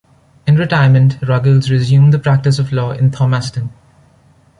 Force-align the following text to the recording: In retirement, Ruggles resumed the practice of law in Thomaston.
In 0.47 0.55
retirement, 0.57 1.19
Ruggles 1.21 1.69
resumed 1.69 2.11
the 2.11 2.17
practice 2.17 2.57
of 2.57 2.71
law 2.73 2.89
in 2.89 3.11
Thomaston. 3.11 3.69